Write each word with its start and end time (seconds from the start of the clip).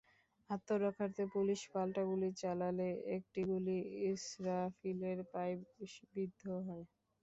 আত্মরক্ষার্থে 0.49 1.23
police 1.33 1.61
পাল্টা 1.73 2.01
গুলি 2.09 2.29
চালালে 2.41 2.87
একটি 3.15 3.41
গুলি 3.49 3.77
ইসরাফিলের 4.09 5.19
পায়ে 5.31 5.55
বিদ্ধ 6.13 6.39
হয়। 6.67 6.85